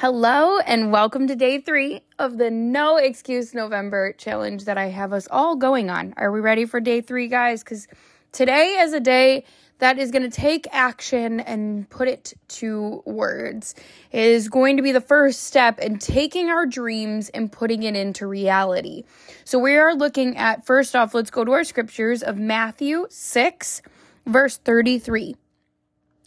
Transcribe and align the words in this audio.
Hello, 0.00 0.58
and 0.60 0.90
welcome 0.90 1.26
to 1.26 1.36
day 1.36 1.60
three 1.60 2.00
of 2.18 2.38
the 2.38 2.50
No 2.50 2.96
Excuse 2.96 3.52
November 3.52 4.14
challenge 4.14 4.64
that 4.64 4.78
I 4.78 4.86
have 4.86 5.12
us 5.12 5.28
all 5.30 5.56
going 5.56 5.90
on. 5.90 6.14
Are 6.16 6.32
we 6.32 6.40
ready 6.40 6.64
for 6.64 6.80
day 6.80 7.02
three, 7.02 7.28
guys? 7.28 7.62
Because 7.62 7.86
today 8.32 8.78
is 8.80 8.94
a 8.94 9.00
day 9.00 9.44
that 9.76 9.98
is 9.98 10.10
going 10.10 10.22
to 10.22 10.30
take 10.30 10.66
action 10.72 11.40
and 11.40 11.86
put 11.90 12.08
it 12.08 12.32
to 12.48 13.02
words. 13.04 13.74
It 14.10 14.24
is 14.24 14.48
going 14.48 14.78
to 14.78 14.82
be 14.82 14.92
the 14.92 15.02
first 15.02 15.42
step 15.42 15.78
in 15.78 15.98
taking 15.98 16.48
our 16.48 16.64
dreams 16.64 17.28
and 17.28 17.52
putting 17.52 17.82
it 17.82 17.94
into 17.94 18.26
reality. 18.26 19.04
So 19.44 19.58
we 19.58 19.76
are 19.76 19.94
looking 19.94 20.38
at, 20.38 20.64
first 20.64 20.96
off, 20.96 21.12
let's 21.12 21.30
go 21.30 21.44
to 21.44 21.52
our 21.52 21.64
scriptures 21.64 22.22
of 22.22 22.38
Matthew 22.38 23.06
6, 23.10 23.82
verse 24.24 24.56
33. 24.56 25.36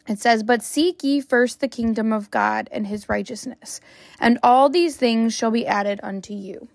It 0.08 0.20
says, 0.20 0.44
But 0.44 0.64
seek 0.64 1.04
ye 1.04 1.22
first 1.22 1.60
the 1.60 1.68
kingdom 1.68 2.12
of 2.12 2.30
God 2.32 2.70
and 2.72 2.88
his 2.88 3.08
righteousness, 3.08 3.80
and 4.20 4.38
all 4.44 4.70
these 4.70 4.98
things 4.98 5.34
shall 5.34 5.52
be 5.52 5.66
added 5.66 6.00
unto 6.04 6.34
you. 6.34 6.68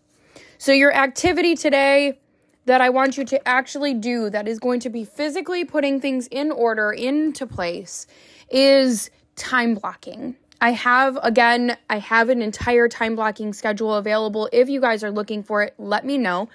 So, 0.56 0.73
your 0.73 0.92
activity 0.92 1.55
today 1.55 2.19
that 2.64 2.80
I 2.80 2.91
want 2.91 3.16
you 3.16 3.24
to 3.27 3.48
actually 3.48 3.95
do 3.95 4.30
that 4.30 4.46
is 4.46 4.59
going 4.59 4.80
to 4.80 4.91
be 4.91 5.05
physically 5.05 5.64
putting 5.64 6.00
things 6.00 6.27
in 6.28 6.50
order, 6.50 6.92
into 6.92 7.46
place, 7.46 8.06
is 8.50 9.10
time 9.36 9.74
blocking. 9.74 10.36
I 10.60 10.72
have, 10.72 11.19
again, 11.22 11.77
I 11.88 11.98
have 11.98 12.30
an 12.30 12.42
entire 12.42 12.88
time 12.88 13.14
blocking 13.14 13.52
schedule 13.52 13.95
available. 13.95 14.48
If 14.52 14.69
you 14.69 14.80
guys 14.80 15.05
are 15.05 15.10
looking 15.10 15.42
for 15.42 15.62
it, 15.62 15.74
let 15.78 16.05
me 16.05 16.19
know. 16.19 16.48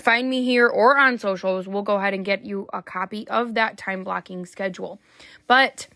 Find 0.00 0.30
me 0.30 0.44
here 0.44 0.68
or 0.68 0.96
on 0.96 1.18
socials. 1.18 1.66
We'll 1.66 1.82
go 1.82 1.96
ahead 1.96 2.14
and 2.14 2.24
get 2.24 2.44
you 2.44 2.68
a 2.72 2.82
copy 2.82 3.26
of 3.28 3.54
that 3.54 3.76
time 3.76 4.04
blocking 4.04 4.46
schedule. 4.46 5.00
But 5.48 5.88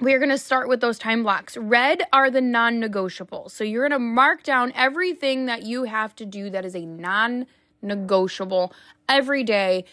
we 0.00 0.14
are 0.14 0.18
going 0.18 0.30
to 0.30 0.38
start 0.38 0.68
with 0.68 0.80
those 0.80 0.98
time 0.98 1.22
blocks. 1.22 1.56
Red 1.56 2.02
are 2.12 2.30
the 2.30 2.40
non 2.40 2.80
negotiables. 2.80 3.50
So 3.50 3.64
you're 3.64 3.88
going 3.88 3.98
to 3.98 4.04
mark 4.04 4.42
down 4.42 4.72
everything 4.74 5.46
that 5.46 5.62
you 5.62 5.84
have 5.84 6.14
to 6.16 6.26
do 6.26 6.50
that 6.50 6.64
is 6.64 6.74
a 6.74 6.86
non 6.86 7.46
negotiable 7.82 8.72
every 9.08 9.44
day 9.44 9.84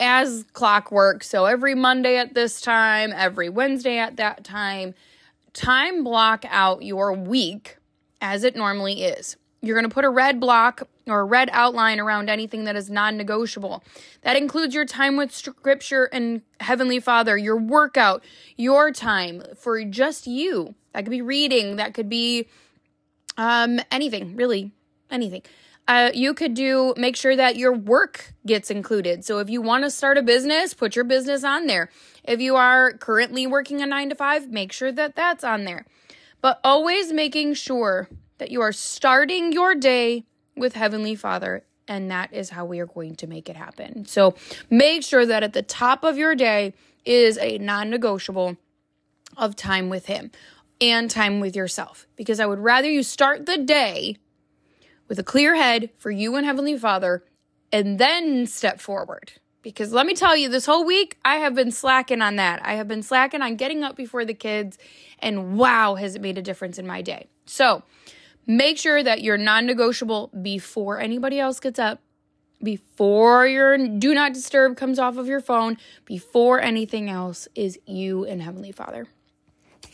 as 0.00 0.44
clockwork. 0.52 1.24
So 1.24 1.46
every 1.46 1.74
Monday 1.74 2.16
at 2.16 2.34
this 2.34 2.60
time, 2.60 3.12
every 3.14 3.48
Wednesday 3.48 3.98
at 3.98 4.16
that 4.16 4.44
time. 4.44 4.94
Time 5.52 6.02
block 6.02 6.44
out 6.48 6.82
your 6.82 7.12
week 7.12 7.78
as 8.20 8.42
it 8.42 8.56
normally 8.56 9.04
is. 9.04 9.36
You're 9.66 9.76
going 9.76 9.88
to 9.88 9.94
put 9.94 10.04
a 10.04 10.10
red 10.10 10.40
block 10.40 10.88
or 11.06 11.20
a 11.20 11.24
red 11.24 11.50
outline 11.52 12.00
around 12.00 12.30
anything 12.30 12.64
that 12.64 12.76
is 12.76 12.90
non 12.90 13.16
negotiable. 13.16 13.82
That 14.22 14.36
includes 14.36 14.74
your 14.74 14.84
time 14.84 15.16
with 15.16 15.32
Scripture 15.32 16.04
and 16.12 16.42
Heavenly 16.60 17.00
Father, 17.00 17.36
your 17.36 17.56
workout, 17.56 18.24
your 18.56 18.90
time 18.90 19.42
for 19.56 19.82
just 19.84 20.26
you. 20.26 20.74
That 20.92 21.02
could 21.02 21.10
be 21.10 21.22
reading, 21.22 21.76
that 21.76 21.94
could 21.94 22.08
be 22.08 22.48
um, 23.36 23.80
anything, 23.90 24.36
really, 24.36 24.72
anything. 25.10 25.42
Uh, 25.86 26.10
you 26.14 26.32
could 26.32 26.54
do 26.54 26.94
make 26.96 27.14
sure 27.14 27.36
that 27.36 27.56
your 27.56 27.72
work 27.72 28.32
gets 28.46 28.70
included. 28.70 29.24
So 29.24 29.38
if 29.38 29.50
you 29.50 29.60
want 29.60 29.84
to 29.84 29.90
start 29.90 30.16
a 30.16 30.22
business, 30.22 30.72
put 30.72 30.96
your 30.96 31.04
business 31.04 31.44
on 31.44 31.66
there. 31.66 31.90
If 32.22 32.40
you 32.40 32.56
are 32.56 32.92
currently 32.92 33.46
working 33.46 33.82
a 33.82 33.86
nine 33.86 34.08
to 34.08 34.14
five, 34.14 34.50
make 34.50 34.72
sure 34.72 34.92
that 34.92 35.14
that's 35.14 35.44
on 35.44 35.64
there. 35.64 35.84
But 36.40 36.58
always 36.64 37.12
making 37.12 37.54
sure 37.54 38.08
that 38.38 38.50
you 38.50 38.60
are 38.60 38.72
starting 38.72 39.52
your 39.52 39.74
day 39.74 40.24
with 40.56 40.74
Heavenly 40.74 41.14
Father, 41.14 41.64
and 41.86 42.10
that 42.10 42.32
is 42.32 42.50
how 42.50 42.64
we 42.64 42.80
are 42.80 42.86
going 42.86 43.16
to 43.16 43.26
make 43.26 43.48
it 43.48 43.56
happen. 43.56 44.04
So 44.06 44.34
make 44.70 45.02
sure 45.02 45.26
that 45.26 45.42
at 45.42 45.52
the 45.52 45.62
top 45.62 46.04
of 46.04 46.16
your 46.16 46.34
day 46.34 46.74
is 47.04 47.38
a 47.38 47.58
non 47.58 47.90
negotiable 47.90 48.56
of 49.36 49.56
time 49.56 49.88
with 49.88 50.06
Him 50.06 50.30
and 50.80 51.10
time 51.10 51.40
with 51.40 51.56
yourself, 51.56 52.06
because 52.16 52.40
I 52.40 52.46
would 52.46 52.58
rather 52.58 52.90
you 52.90 53.02
start 53.02 53.46
the 53.46 53.58
day 53.58 54.16
with 55.08 55.18
a 55.18 55.24
clear 55.24 55.54
head 55.54 55.90
for 55.98 56.10
you 56.10 56.34
and 56.36 56.46
Heavenly 56.46 56.76
Father 56.78 57.24
and 57.72 57.98
then 57.98 58.46
step 58.46 58.80
forward. 58.80 59.32
Because 59.62 59.92
let 59.92 60.06
me 60.06 60.14
tell 60.14 60.36
you, 60.36 60.48
this 60.48 60.66
whole 60.66 60.84
week 60.84 61.18
I 61.24 61.36
have 61.36 61.54
been 61.54 61.70
slacking 61.70 62.22
on 62.22 62.36
that. 62.36 62.64
I 62.64 62.74
have 62.74 62.86
been 62.86 63.02
slacking 63.02 63.42
on 63.42 63.56
getting 63.56 63.82
up 63.82 63.96
before 63.96 64.24
the 64.24 64.34
kids, 64.34 64.78
and 65.18 65.56
wow, 65.56 65.94
has 65.94 66.14
it 66.14 66.22
made 66.22 66.38
a 66.38 66.42
difference 66.42 66.78
in 66.78 66.86
my 66.86 67.02
day. 67.02 67.28
So, 67.46 67.82
Make 68.46 68.78
sure 68.78 69.02
that 69.02 69.22
you're 69.22 69.38
non 69.38 69.66
negotiable 69.66 70.30
before 70.42 71.00
anybody 71.00 71.40
else 71.40 71.60
gets 71.60 71.78
up, 71.78 72.00
before 72.62 73.46
your 73.46 73.76
do 73.78 74.14
not 74.14 74.34
disturb 74.34 74.76
comes 74.76 74.98
off 74.98 75.16
of 75.16 75.26
your 75.26 75.40
phone, 75.40 75.78
before 76.04 76.60
anything 76.60 77.08
else 77.08 77.48
is 77.54 77.78
you 77.86 78.24
and 78.24 78.42
Heavenly 78.42 78.72
Father. 78.72 79.06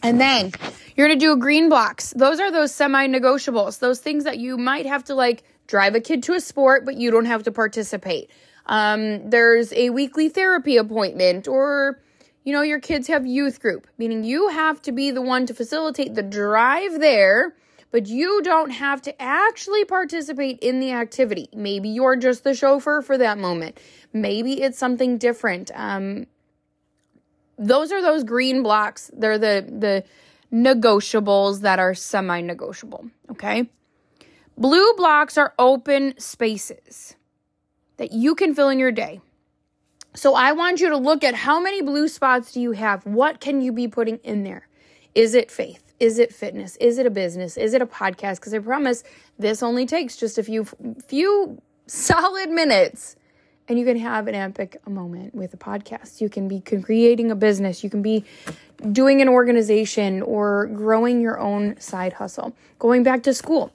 And 0.02 0.20
then 0.20 0.52
you're 0.96 1.06
going 1.06 1.18
to 1.18 1.24
do 1.24 1.32
a 1.32 1.36
green 1.36 1.68
blocks. 1.68 2.12
Those 2.16 2.40
are 2.40 2.50
those 2.50 2.74
semi 2.74 3.06
negotiables, 3.06 3.78
those 3.78 4.00
things 4.00 4.24
that 4.24 4.38
you 4.38 4.56
might 4.56 4.86
have 4.86 5.04
to 5.04 5.14
like 5.14 5.44
drive 5.66 5.94
a 5.94 6.00
kid 6.00 6.22
to 6.24 6.34
a 6.34 6.40
sport, 6.40 6.84
but 6.84 6.96
you 6.96 7.10
don't 7.10 7.26
have 7.26 7.44
to 7.44 7.52
participate. 7.52 8.30
Um, 8.66 9.30
there's 9.30 9.72
a 9.72 9.90
weekly 9.90 10.28
therapy 10.28 10.76
appointment, 10.76 11.48
or, 11.48 12.00
you 12.44 12.52
know, 12.52 12.62
your 12.62 12.80
kids 12.80 13.08
have 13.08 13.26
youth 13.26 13.60
group, 13.60 13.86
meaning 13.98 14.24
you 14.24 14.48
have 14.48 14.80
to 14.82 14.92
be 14.92 15.10
the 15.10 15.22
one 15.22 15.46
to 15.46 15.54
facilitate 15.54 16.14
the 16.14 16.22
drive 16.22 17.00
there 17.00 17.54
but 17.90 18.06
you 18.06 18.40
don't 18.42 18.70
have 18.70 19.02
to 19.02 19.22
actually 19.22 19.84
participate 19.84 20.58
in 20.60 20.80
the 20.80 20.92
activity. 20.92 21.48
Maybe 21.54 21.88
you're 21.88 22.16
just 22.16 22.44
the 22.44 22.54
chauffeur 22.54 23.02
for 23.02 23.18
that 23.18 23.38
moment. 23.38 23.78
Maybe 24.12 24.62
it's 24.62 24.78
something 24.78 25.18
different. 25.18 25.70
Um, 25.74 26.26
those 27.58 27.92
are 27.92 28.00
those 28.00 28.24
green 28.24 28.62
blocks. 28.62 29.10
They're 29.12 29.38
the 29.38 29.66
the 29.68 30.04
negotiables 30.52 31.60
that 31.60 31.78
are 31.78 31.94
semi-negotiable, 31.94 33.08
okay? 33.30 33.68
Blue 34.58 34.94
blocks 34.94 35.38
are 35.38 35.54
open 35.58 36.18
spaces 36.18 37.14
that 37.98 38.12
you 38.12 38.34
can 38.34 38.54
fill 38.54 38.68
in 38.68 38.78
your 38.78 38.90
day. 38.90 39.20
So 40.14 40.34
I 40.34 40.52
want 40.52 40.80
you 40.80 40.88
to 40.88 40.96
look 40.96 41.22
at 41.22 41.34
how 41.34 41.60
many 41.60 41.82
blue 41.82 42.08
spots 42.08 42.52
do 42.52 42.60
you 42.60 42.72
have? 42.72 43.06
What 43.06 43.40
can 43.40 43.60
you 43.60 43.72
be 43.72 43.86
putting 43.86 44.18
in 44.18 44.42
there? 44.42 44.66
Is 45.14 45.34
it 45.34 45.50
faith? 45.50 45.89
Is 46.00 46.18
it 46.18 46.32
fitness? 46.32 46.76
Is 46.76 46.98
it 46.98 47.06
a 47.06 47.10
business? 47.10 47.58
Is 47.58 47.74
it 47.74 47.82
a 47.82 47.86
podcast? 47.86 48.36
Because 48.36 48.54
I 48.54 48.58
promise 48.58 49.04
this 49.38 49.62
only 49.62 49.84
takes 49.86 50.16
just 50.16 50.38
a 50.38 50.42
few 50.42 50.66
few 51.06 51.60
solid 51.86 52.50
minutes 52.50 53.16
and 53.68 53.78
you 53.78 53.84
can 53.84 53.98
have 53.98 54.26
an 54.26 54.34
epic 54.34 54.84
moment 54.88 55.34
with 55.34 55.54
a 55.54 55.56
podcast. 55.56 56.20
You 56.20 56.28
can 56.28 56.48
be 56.48 56.60
creating 56.60 57.30
a 57.30 57.36
business, 57.36 57.84
you 57.84 57.90
can 57.90 58.02
be 58.02 58.24
doing 58.90 59.20
an 59.20 59.28
organization 59.28 60.22
or 60.22 60.66
growing 60.66 61.20
your 61.20 61.38
own 61.38 61.78
side 61.78 62.14
hustle, 62.14 62.56
going 62.78 63.02
back 63.02 63.22
to 63.24 63.34
school. 63.34 63.70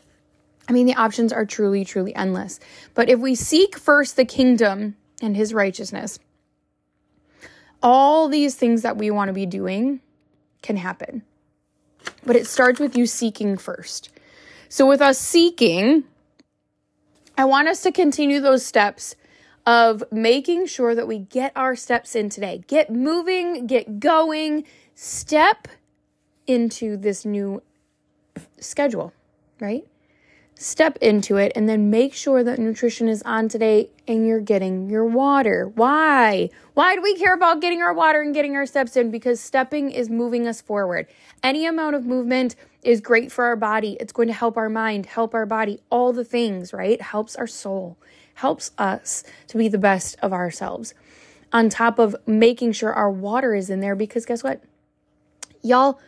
I 0.68 0.74
mean, 0.74 0.88
the 0.88 0.96
options 0.96 1.32
are 1.32 1.46
truly, 1.46 1.86
truly 1.86 2.14
endless. 2.16 2.60
But 2.96 3.08
if 3.08 3.20
we 3.20 3.36
seek 3.36 3.78
first 3.78 4.16
the 4.16 4.26
kingdom 4.26 4.96
and 5.22 5.38
his 5.38 5.54
righteousness, 5.54 6.20
all 7.84 8.28
these 8.28 8.56
things 8.56 8.82
that 8.82 8.98
we 8.98 9.12
want 9.12 9.30
to 9.30 9.34
be 9.34 9.46
doing 9.46 10.02
can 10.64 10.76
happen. 10.76 11.22
But 12.26 12.36
it 12.36 12.48
starts 12.48 12.80
with 12.80 12.98
you 12.98 13.06
seeking 13.06 13.58
first. 13.58 14.10
So, 14.70 14.88
with 14.88 15.02
us 15.02 15.18
seeking, 15.18 16.04
I 17.38 17.46
want 17.46 17.68
us 17.68 17.82
to 17.82 17.92
continue 17.92 18.40
those 18.40 18.66
steps 18.66 19.16
of 19.66 20.04
making 20.12 20.68
sure 20.68 20.94
that 20.96 21.08
we 21.08 21.20
get 21.20 21.52
our 21.56 21.76
steps 21.76 22.16
in 22.16 22.30
today. 22.30 22.64
Get 22.68 22.90
moving, 22.90 23.68
get 23.68 24.00
going, 24.00 24.66
step 24.94 25.68
into 26.48 26.98
this 26.98 27.26
new 27.26 27.62
schedule, 28.60 29.14
right? 29.60 29.86
Step 30.58 30.98
into 31.02 31.36
it 31.38 31.52
and 31.56 31.68
then 31.68 31.90
make 31.90 32.14
sure 32.14 32.44
that 32.44 32.58
nutrition 32.58 33.10
is 33.10 33.22
on 33.24 33.50
today 33.50 33.90
and 34.08 34.26
you're 34.26 34.40
getting 34.40 34.90
your 34.90 35.06
water. 35.06 35.72
Why? 35.76 36.50
Why 36.74 36.96
do 36.96 37.02
we 37.02 37.16
care 37.16 37.34
about 37.34 37.62
getting 37.62 37.82
our 37.82 37.94
water 37.94 38.22
and 38.22 38.34
getting 38.34 38.56
our 38.56 38.66
steps 38.66 38.96
in? 38.96 39.12
Because 39.12 39.40
stepping 39.40 39.92
is 39.92 40.10
moving 40.10 40.48
us 40.48 40.62
forward. 40.62 41.08
Any 41.44 41.66
amount 41.66 41.96
of 41.96 42.06
movement 42.06 42.56
is 42.84 43.02
great 43.02 43.32
for 43.32 43.46
our 43.46 43.56
body. 43.56 43.98
It's 44.00 44.14
going 44.14 44.28
to 44.30 44.34
help 44.34 44.58
our 44.58 44.70
mind, 44.70 45.08
help 45.08 45.34
our 45.34 45.46
body, 45.46 45.82
all 45.90 46.14
the 46.14 46.24
things, 46.24 46.72
right? 46.72 47.02
Helps 47.02 47.36
our 47.36 47.48
soul, 47.48 47.98
helps 48.36 48.72
us 48.78 49.24
to 49.48 49.58
be 49.58 49.68
the 49.68 49.78
best 49.78 50.18
of 50.22 50.32
ourselves. 50.32 50.94
On 51.52 51.70
top 51.70 52.00
of 52.00 52.16
making 52.26 52.72
sure 52.74 52.94
our 52.94 53.12
water 53.12 53.56
is 53.56 53.70
in 53.70 53.80
there, 53.80 53.96
because 53.96 54.26
guess 54.26 54.44
what? 54.44 54.62
Y'all, 55.62 56.00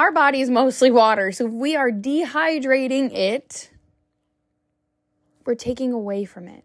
our 0.00 0.10
body 0.10 0.40
is 0.40 0.48
mostly 0.48 0.90
water. 0.90 1.30
So 1.30 1.46
if 1.46 1.52
we 1.52 1.76
are 1.76 1.90
dehydrating 1.90 3.12
it, 3.12 3.70
we're 5.44 5.54
taking 5.54 5.92
away 5.92 6.24
from 6.24 6.48
it. 6.48 6.64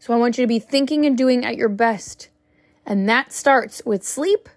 So 0.00 0.12
I 0.12 0.16
want 0.16 0.38
you 0.38 0.42
to 0.42 0.48
be 0.48 0.58
thinking 0.58 1.06
and 1.06 1.16
doing 1.16 1.44
at 1.44 1.56
your 1.56 1.68
best. 1.68 2.30
And 2.84 3.08
that 3.08 3.32
starts 3.32 3.80
with 3.86 4.02
sleep. 4.02 4.48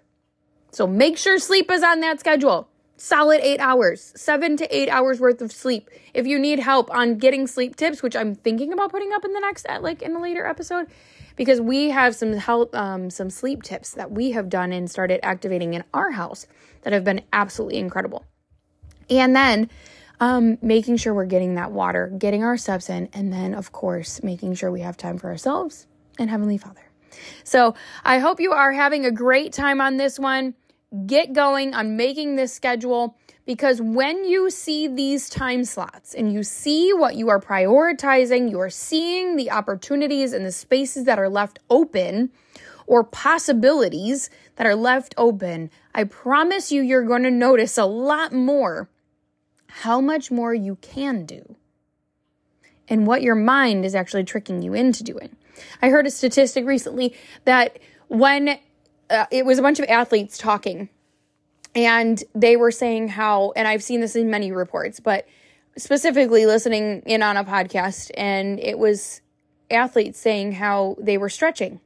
So 0.72 0.84
make 0.84 1.16
sure 1.16 1.38
sleep 1.38 1.70
is 1.70 1.84
on 1.84 2.00
that 2.00 2.18
schedule. 2.18 2.68
Solid 2.96 3.40
eight 3.40 3.60
hours, 3.60 4.12
seven 4.16 4.56
to 4.56 4.76
eight 4.76 4.88
hours 4.88 5.20
worth 5.20 5.40
of 5.40 5.52
sleep. 5.52 5.88
If 6.12 6.26
you 6.26 6.40
need 6.40 6.58
help 6.58 6.92
on 6.92 7.18
getting 7.18 7.46
sleep 7.46 7.76
tips, 7.76 8.02
which 8.02 8.16
I'm 8.16 8.34
thinking 8.34 8.72
about 8.72 8.90
putting 8.90 9.12
up 9.12 9.24
in 9.24 9.32
the 9.32 9.40
next, 9.40 9.64
like 9.80 10.02
in 10.02 10.16
a 10.16 10.20
later 10.20 10.44
episode, 10.44 10.88
because 11.36 11.60
we 11.60 11.90
have 11.90 12.14
some 12.14 12.32
help, 12.34 12.74
um, 12.74 13.10
some 13.10 13.30
sleep 13.30 13.62
tips 13.62 13.92
that 13.92 14.10
we 14.10 14.32
have 14.32 14.48
done 14.48 14.72
and 14.72 14.90
started 14.90 15.20
activating 15.24 15.74
in 15.74 15.84
our 15.92 16.10
house 16.10 16.46
that 16.82 16.92
have 16.92 17.04
been 17.04 17.22
absolutely 17.32 17.78
incredible. 17.78 18.24
And 19.08 19.34
then 19.34 19.70
um, 20.20 20.58
making 20.62 20.96
sure 20.98 21.12
we're 21.12 21.24
getting 21.26 21.54
that 21.56 21.72
water, 21.72 22.12
getting 22.16 22.44
our 22.44 22.56
steps 22.56 22.88
in, 22.88 23.08
and 23.12 23.32
then, 23.32 23.54
of 23.54 23.72
course, 23.72 24.22
making 24.22 24.54
sure 24.54 24.70
we 24.70 24.80
have 24.80 24.96
time 24.96 25.18
for 25.18 25.28
ourselves 25.28 25.86
and 26.18 26.30
Heavenly 26.30 26.58
Father. 26.58 26.82
So 27.44 27.74
I 28.04 28.18
hope 28.18 28.40
you 28.40 28.52
are 28.52 28.72
having 28.72 29.04
a 29.04 29.10
great 29.10 29.52
time 29.52 29.80
on 29.80 29.96
this 29.96 30.18
one. 30.18 30.54
Get 31.06 31.32
going 31.32 31.74
on 31.74 31.96
making 31.96 32.36
this 32.36 32.52
schedule 32.52 33.16
because 33.46 33.80
when 33.80 34.24
you 34.24 34.50
see 34.50 34.86
these 34.86 35.30
time 35.30 35.64
slots 35.64 36.14
and 36.14 36.32
you 36.32 36.42
see 36.42 36.92
what 36.92 37.16
you 37.16 37.28
are 37.30 37.40
prioritizing, 37.40 38.50
you 38.50 38.60
are 38.60 38.70
seeing 38.70 39.36
the 39.36 39.50
opportunities 39.50 40.32
and 40.32 40.44
the 40.44 40.52
spaces 40.52 41.04
that 41.04 41.18
are 41.18 41.30
left 41.30 41.58
open 41.70 42.30
or 42.86 43.04
possibilities 43.04 44.28
that 44.56 44.66
are 44.66 44.74
left 44.74 45.14
open. 45.16 45.70
I 45.94 46.04
promise 46.04 46.70
you, 46.70 46.82
you're 46.82 47.06
going 47.06 47.22
to 47.22 47.30
notice 47.30 47.78
a 47.78 47.86
lot 47.86 48.32
more 48.32 48.90
how 49.66 50.00
much 50.00 50.30
more 50.30 50.52
you 50.52 50.76
can 50.76 51.24
do 51.24 51.56
and 52.86 53.06
what 53.06 53.22
your 53.22 53.34
mind 53.34 53.86
is 53.86 53.94
actually 53.94 54.24
tricking 54.24 54.62
you 54.62 54.74
into 54.74 55.02
doing. 55.02 55.34
I 55.80 55.88
heard 55.88 56.06
a 56.06 56.10
statistic 56.10 56.66
recently 56.66 57.14
that 57.44 57.78
when 58.08 58.58
uh, 59.12 59.26
it 59.30 59.44
was 59.44 59.58
a 59.58 59.62
bunch 59.62 59.78
of 59.78 59.86
athletes 59.88 60.38
talking, 60.38 60.88
and 61.74 62.22
they 62.34 62.56
were 62.56 62.70
saying 62.70 63.08
how, 63.08 63.52
and 63.54 63.68
I've 63.68 63.82
seen 63.82 64.00
this 64.00 64.16
in 64.16 64.30
many 64.30 64.52
reports, 64.52 65.00
but 65.00 65.26
specifically 65.76 66.46
listening 66.46 67.02
in 67.06 67.22
on 67.22 67.36
a 67.36 67.44
podcast, 67.44 68.10
and 68.16 68.58
it 68.58 68.78
was 68.78 69.20
athletes 69.70 70.18
saying 70.18 70.52
how 70.52 70.96
they 70.98 71.18
were 71.18 71.28
stretching. 71.28 71.80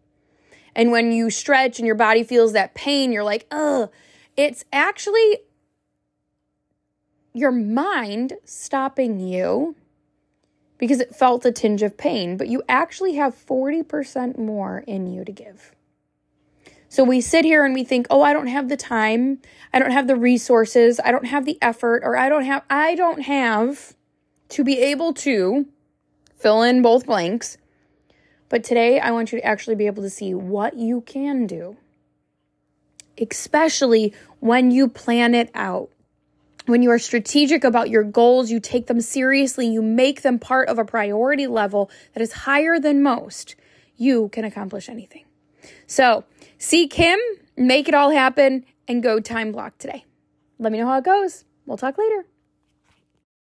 And 0.75 0.91
when 0.91 1.13
you 1.13 1.31
stretch 1.31 1.79
and 1.79 1.87
your 1.87 1.95
body 1.95 2.23
feels 2.23 2.53
that 2.53 2.75
pain, 2.75 3.13
you're 3.13 3.25
like, 3.25 3.47
ugh. 3.51 3.91
It's 4.37 4.65
actually 4.73 5.39
your 7.33 7.53
mind 7.53 8.35
stopping 8.45 9.19
you 9.21 9.75
because 10.79 11.01
it 11.01 11.15
felt 11.15 11.47
a 11.47 11.53
tinge 11.53 11.83
of 11.83 11.97
pain, 11.97 12.37
but 12.37 12.49
you 12.49 12.63
actually 12.69 13.15
have 13.15 13.35
40% 13.35 14.39
more 14.39 14.85
in 14.87 15.07
you 15.07 15.25
to 15.25 15.33
give. 15.33 15.76
So 16.97 17.05
we 17.05 17.21
sit 17.21 17.45
here 17.45 17.63
and 17.63 17.75
we 17.75 17.85
think, 17.85 18.07
"Oh, 18.09 18.23
I 18.23 18.33
don't 18.33 18.47
have 18.47 18.71
the 18.71 18.77
time. 18.79 19.43
I 19.71 19.79
don't 19.79 19.91
have 19.91 20.07
the 20.07 20.17
resources. 20.17 20.99
I 21.05 21.13
don't 21.13 21.27
have 21.27 21.45
the 21.45 21.59
effort 21.61 22.01
or 22.03 22.17
I 22.17 22.31
don't 22.31 22.47
have 22.47 22.63
I 22.71 22.95
don't 22.95 23.21
have 23.21 23.95
to 24.49 24.65
be 24.65 24.79
able 24.79 25.13
to 25.13 25.67
fill 26.37 26.63
in 26.63 26.81
both 26.81 27.05
blanks." 27.05 27.59
But 28.49 28.65
today 28.65 28.99
I 28.99 29.11
want 29.11 29.31
you 29.31 29.39
to 29.39 29.45
actually 29.45 29.77
be 29.77 29.85
able 29.85 30.05
to 30.05 30.09
see 30.09 30.33
what 30.33 30.79
you 30.79 31.03
can 31.03 31.47
do. 31.47 31.77
Especially 33.21 34.15
when 34.41 34.71
you 34.71 34.89
plan 34.89 35.35
it 35.35 35.51
out. 35.55 35.91
When 36.65 36.81
you 36.81 36.91
are 36.93 36.99
strategic 36.99 37.63
about 37.63 37.91
your 37.91 38.05
goals, 38.05 38.51
you 38.51 38.59
take 38.59 38.87
them 38.87 39.03
seriously, 39.03 39.67
you 39.67 39.83
make 39.83 40.23
them 40.23 40.39
part 40.39 40.71
of 40.71 40.79
a 40.79 40.85
priority 40.87 41.47
level 41.47 41.91
that 42.15 42.23
is 42.23 42.33
higher 42.33 42.81
than 42.81 43.03
most, 43.03 43.55
you 43.99 44.31
can 44.31 44.47
accomplish 44.47 44.89
anything. 44.89 45.27
So, 45.87 46.25
seek 46.59 46.95
Him, 46.95 47.19
make 47.57 47.89
it 47.89 47.95
all 47.95 48.11
happen, 48.11 48.65
and 48.89 49.03
go 49.03 49.21
time 49.21 49.53
block 49.53 49.79
today. 49.79 50.05
Let 50.59 50.73
me 50.73 50.79
know 50.79 50.87
how 50.87 50.99
it 50.99 51.05
goes. 51.05 51.45
We'll 51.67 51.77
talk 51.77 51.99
later. 51.99 52.27